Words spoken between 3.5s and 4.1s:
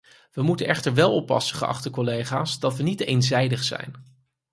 zijn.